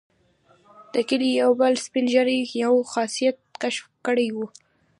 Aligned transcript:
د 0.93 0.95
کلي 1.09 1.29
یو 1.41 1.51
بل 1.61 1.73
سپین 1.85 2.05
ږیري 2.13 2.39
یو 2.63 2.73
خاصیت 2.91 3.37
کشف 3.61 3.85
کړی 4.07 4.27
وو. 4.35 4.45